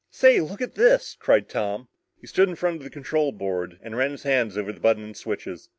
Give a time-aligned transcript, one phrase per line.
[0.09, 1.87] "Say look at this!" cried Tom.
[2.19, 5.05] He stood in front of the control board and ran his hands over the buttons
[5.05, 5.69] and switches.